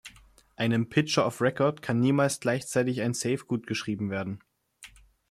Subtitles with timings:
[0.55, 4.39] Einem "Pitcher of Record" kann niemals gleichzeitig ein Save gutgeschrieben werden.